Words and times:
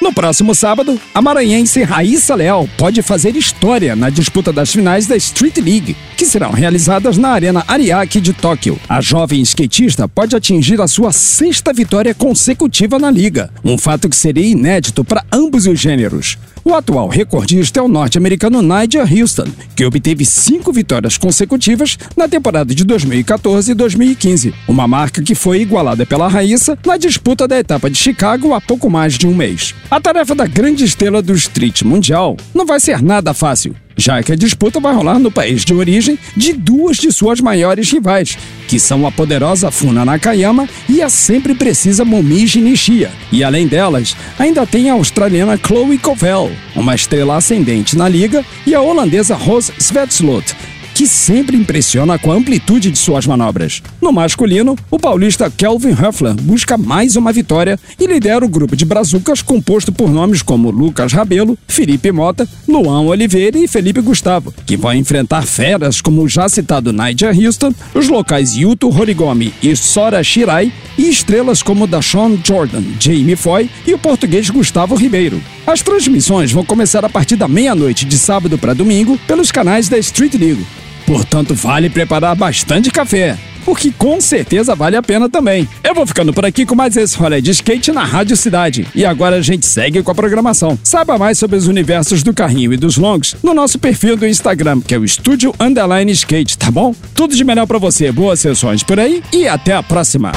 No 0.00 0.12
próximo 0.12 0.54
sábado, 0.54 1.00
a 1.14 1.22
maranhense 1.22 1.82
Raíssa 1.82 2.34
Leal 2.34 2.68
pode 2.76 3.00
fazer 3.00 3.36
história 3.36 3.94
na 3.94 4.10
disputa 4.10 4.52
das 4.52 4.70
finais 4.70 5.06
da 5.06 5.16
Street 5.16 5.56
League, 5.58 5.96
que 6.16 6.26
serão 6.26 6.50
realizadas 6.50 7.16
na 7.16 7.30
Arena 7.30 7.64
Ariake 7.66 8.20
de 8.20 8.32
Tóquio. 8.32 8.78
A 8.88 9.00
jovem 9.00 9.40
skatista 9.42 10.08
pode 10.08 10.36
atingir 10.36 10.80
a 10.80 10.88
sua 10.88 11.12
sexta 11.12 11.72
vitória 11.72 12.12
consecutiva 12.12 12.98
na 12.98 13.10
liga, 13.10 13.50
um 13.64 13.78
fato 13.78 14.08
que 14.08 14.16
seria 14.16 14.46
inédito 14.46 15.04
para 15.04 15.24
ambos 15.32 15.66
os 15.66 15.78
gêneros. 15.78 16.36
O 16.66 16.74
atual 16.74 17.08
recordista 17.08 17.78
é 17.78 17.82
o 17.82 17.88
norte-americano 17.88 18.62
Nigel 18.62 19.04
Houston, 19.04 19.44
que 19.76 19.84
obteve 19.84 20.24
cinco 20.24 20.72
vitórias 20.72 21.18
consecutivas 21.18 21.98
na 22.16 22.26
temporada 22.26 22.74
de 22.74 22.84
2014 22.84 23.72
e 23.72 23.74
2015, 23.74 24.54
uma 24.66 24.88
marca 24.88 25.22
que 25.22 25.34
foi 25.34 25.60
igualada 25.60 26.06
pela 26.06 26.26
Raíssa 26.26 26.78
na 26.86 26.96
disputa 26.96 27.46
da 27.46 27.58
etapa 27.58 27.90
de 27.90 27.98
Chicago 27.98 28.54
há 28.54 28.62
pouco 28.62 28.88
mais 28.88 29.18
de 29.18 29.26
um 29.26 29.34
mês. 29.34 29.74
A 29.90 30.00
tarefa 30.00 30.34
da 30.34 30.46
grande 30.46 30.86
estrela 30.86 31.20
do 31.20 31.34
street 31.34 31.82
mundial 31.82 32.34
não 32.54 32.64
vai 32.64 32.80
ser 32.80 33.02
nada 33.02 33.34
fácil, 33.34 33.76
já 33.96 34.22
que 34.22 34.32
a 34.32 34.36
disputa 34.36 34.80
vai 34.80 34.94
rolar 34.94 35.18
no 35.18 35.30
país 35.30 35.64
de 35.64 35.74
origem 35.74 36.18
de 36.36 36.52
duas 36.52 36.96
de 36.96 37.12
suas 37.12 37.40
maiores 37.40 37.90
rivais, 37.90 38.36
que 38.66 38.78
são 38.78 39.06
a 39.06 39.12
poderosa 39.12 39.70
Funa 39.70 40.04
Nakayama 40.04 40.68
e 40.88 41.02
a 41.02 41.08
sempre 41.08 41.54
precisa 41.54 42.04
Momiji 42.04 42.60
Nishia. 42.60 43.10
E 43.30 43.44
além 43.44 43.66
delas, 43.66 44.16
ainda 44.38 44.66
tem 44.66 44.90
a 44.90 44.94
australiana 44.94 45.58
Chloe 45.58 45.98
Covell, 45.98 46.50
uma 46.74 46.94
estrela 46.94 47.36
ascendente 47.36 47.96
na 47.96 48.08
liga, 48.08 48.44
e 48.66 48.74
a 48.74 48.80
holandesa 48.80 49.34
Rose 49.34 49.72
Svetslot, 49.78 50.54
que 50.94 51.06
sempre 51.08 51.56
impressiona 51.56 52.18
com 52.18 52.30
a 52.30 52.36
amplitude 52.36 52.90
de 52.90 52.98
suas 52.98 53.26
manobras. 53.26 53.82
No 54.00 54.12
masculino, 54.12 54.76
o 54.90 54.98
paulista 54.98 55.50
Kelvin 55.50 55.92
Huffler 55.92 56.34
busca 56.34 56.78
mais 56.78 57.16
uma 57.16 57.32
vitória 57.32 57.78
e 57.98 58.06
lidera 58.06 58.44
o 58.44 58.48
grupo 58.48 58.76
de 58.76 58.84
brazucas 58.84 59.42
composto 59.42 59.90
por 59.90 60.10
nomes 60.10 60.40
como 60.40 60.70
Lucas 60.70 61.12
Rabelo, 61.12 61.58
Felipe 61.66 62.12
Mota, 62.12 62.48
Luan 62.68 63.00
Oliveira 63.00 63.58
e 63.58 63.66
Felipe 63.66 64.00
Gustavo, 64.00 64.54
que 64.64 64.76
vão 64.76 64.94
enfrentar 64.94 65.42
feras 65.42 66.00
como 66.00 66.22
o 66.22 66.28
já 66.28 66.48
citado 66.48 66.92
Nigel 66.92 67.34
Houston, 67.34 67.74
os 67.92 68.08
locais 68.08 68.54
Yuto 68.54 68.88
Horigomi 68.88 69.52
e 69.60 69.74
Sora 69.74 70.22
Shirai 70.22 70.72
e 70.96 71.08
estrelas 71.08 71.62
como 71.62 71.88
Dashawn 71.88 72.38
Jordan, 72.44 72.82
Jamie 73.00 73.34
Foy 73.36 73.68
e 73.86 73.92
o 73.92 73.98
português 73.98 74.48
Gustavo 74.48 74.94
Ribeiro. 74.94 75.42
As 75.66 75.82
transmissões 75.82 76.52
vão 76.52 76.64
começar 76.64 77.04
a 77.04 77.08
partir 77.08 77.36
da 77.36 77.48
meia-noite 77.48 78.04
de 78.04 78.18
sábado 78.18 78.56
para 78.56 78.74
domingo 78.74 79.18
pelos 79.26 79.50
canais 79.50 79.88
da 79.88 79.98
Street 79.98 80.34
League. 80.34 80.64
Portanto, 81.06 81.54
vale 81.54 81.90
preparar 81.90 82.34
bastante 82.34 82.90
café, 82.90 83.36
porque 83.64 83.92
com 83.96 84.20
certeza 84.20 84.74
vale 84.74 84.96
a 84.96 85.02
pena 85.02 85.28
também. 85.28 85.68
Eu 85.82 85.94
vou 85.94 86.06
ficando 86.06 86.32
por 86.32 86.44
aqui 86.44 86.64
com 86.64 86.74
mais 86.74 86.96
esse 86.96 87.16
rolê 87.16 87.40
de 87.40 87.50
skate 87.50 87.92
na 87.92 88.04
Rádio 88.04 88.36
Cidade. 88.36 88.86
E 88.94 89.04
agora 89.04 89.36
a 89.36 89.42
gente 89.42 89.66
segue 89.66 90.02
com 90.02 90.10
a 90.10 90.14
programação. 90.14 90.78
Saiba 90.82 91.18
mais 91.18 91.38
sobre 91.38 91.56
os 91.56 91.66
universos 91.66 92.22
do 92.22 92.32
carrinho 92.32 92.72
e 92.72 92.76
dos 92.76 92.96
longs 92.96 93.36
no 93.42 93.52
nosso 93.54 93.78
perfil 93.78 94.16
do 94.16 94.26
Instagram, 94.26 94.80
que 94.80 94.94
é 94.94 94.98
o 94.98 95.04
Estúdio 95.04 95.54
Underline 95.60 96.10
Skate, 96.12 96.58
tá 96.58 96.70
bom? 96.70 96.94
Tudo 97.14 97.36
de 97.36 97.44
melhor 97.44 97.66
para 97.66 97.78
você, 97.78 98.10
boas 98.10 98.40
sessões 98.40 98.82
por 98.82 98.98
aí 98.98 99.22
e 99.32 99.46
até 99.46 99.74
a 99.74 99.82
próxima. 99.82 100.32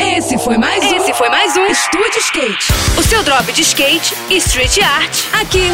Esse 0.00 0.36
foi 0.38 0.58
mais 0.58 0.82
um. 0.84 0.96
Esse 0.96 1.14
foi 1.14 1.28
mais 1.28 1.56
um 1.56 1.66
Estúdio 1.66 2.18
Skate. 2.18 2.66
O 2.98 3.02
seu 3.02 3.22
drop 3.22 3.52
de 3.52 3.62
skate 3.62 4.14
e 4.30 4.36
street 4.36 4.78
art. 4.78 5.16
Aqui, 5.40 5.70